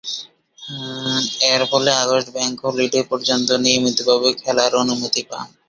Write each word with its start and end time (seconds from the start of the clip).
এরফলে 1.49 1.91
August 2.03 2.29
bank 2.35 2.55
holiday 2.65 3.01
পর্যন্ত 3.09 3.49
নিয়মিতভাবে 3.63 4.29
খেলার 4.41 4.71
অনুমতি 4.81 5.21
পান। 5.29 5.47